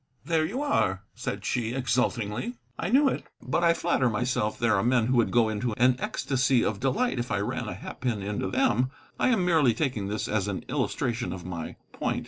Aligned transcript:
"There 0.25 0.43
you 0.45 0.63
are," 0.63 1.03
said 1.13 1.45
she, 1.45 1.73
exultingly; 1.75 2.55
"I 2.79 2.89
knew 2.89 3.07
it. 3.07 3.23
But 3.39 3.63
I 3.63 3.75
flatter 3.75 4.09
myself 4.09 4.57
there 4.57 4.75
are 4.75 4.81
men 4.81 5.05
who 5.05 5.17
would 5.17 5.29
go 5.29 5.47
into 5.47 5.73
an 5.73 5.95
ecstasy 5.99 6.65
of 6.65 6.79
delight 6.79 7.19
if 7.19 7.29
I 7.31 7.37
ran 7.39 7.67
a 7.67 7.75
hat 7.75 8.01
pin 8.01 8.23
into 8.23 8.49
them. 8.49 8.89
I 9.19 9.27
am 9.27 9.45
merely 9.45 9.75
taking 9.75 10.07
this 10.07 10.27
as 10.27 10.47
an 10.47 10.65
illustration 10.69 11.31
of 11.31 11.45
my 11.45 11.75
point." 11.91 12.19